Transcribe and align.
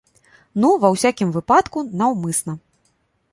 Ну, 0.63 0.69
ва 0.85 0.89
ўсякім 0.95 1.29
выпадку, 1.35 1.85
наўмысна. 2.01 2.57